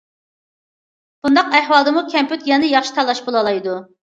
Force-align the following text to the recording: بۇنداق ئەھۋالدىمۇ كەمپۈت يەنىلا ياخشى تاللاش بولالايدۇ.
بۇنداق 1.27 1.53
ئەھۋالدىمۇ 1.59 2.03
كەمپۈت 2.15 2.49
يەنىلا 2.53 2.73
ياخشى 2.77 2.99
تاللاش 2.99 3.25
بولالايدۇ. 3.29 3.79